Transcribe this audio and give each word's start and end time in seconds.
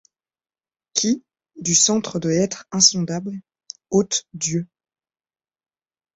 Qui, 0.95 1.23
du 1.57 1.75
centre 1.75 2.17
de 2.17 2.27
l’être 2.29 2.65
insondable, 2.71 3.33
ôte 3.91 4.25
Dieu 4.33 4.67